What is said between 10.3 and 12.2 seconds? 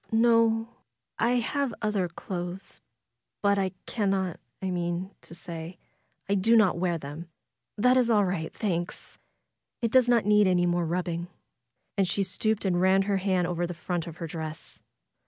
any more rubbing.'^ And